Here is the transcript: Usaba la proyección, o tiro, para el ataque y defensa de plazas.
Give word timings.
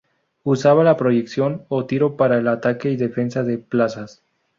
Usaba 0.43 0.83
la 0.83 0.97
proyección, 0.97 1.65
o 1.69 1.85
tiro, 1.85 2.17
para 2.17 2.39
el 2.39 2.47
ataque 2.47 2.89
y 2.89 2.95
defensa 2.97 3.43
de 3.43 3.59
plazas. 3.59 4.23